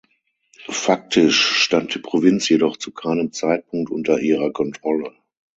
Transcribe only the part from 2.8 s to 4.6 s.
keinem Zeitpunkt unter ihrer